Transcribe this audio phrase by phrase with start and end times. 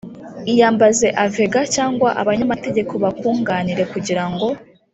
[0.51, 4.47] iyambaze avega cyangwa abanyamategeko bakunganira kugira ngo: